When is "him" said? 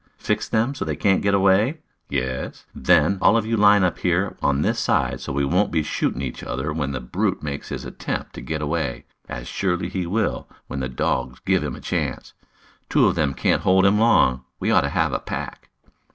11.63-11.75, 13.85-13.99